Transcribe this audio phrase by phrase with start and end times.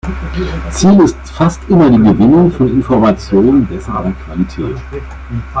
[0.71, 4.77] Ziel ist fast immer die Gewinnung von Informationen besserer Qualität.